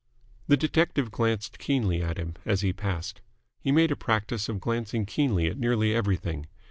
The 0.47 0.57
detective 0.57 1.11
glanced 1.11 1.59
keenly 1.59 2.01
at 2.01 2.17
him 2.17 2.33
as 2.43 2.61
he 2.61 2.73
passed. 2.73 3.21
He 3.59 3.71
made 3.71 3.91
a 3.91 3.95
practice 3.95 4.49
of 4.49 4.59
glancing 4.59 5.05
keenly 5.05 5.45
at 5.45 5.59
nearly 5.59 5.93
everything. 5.93 6.47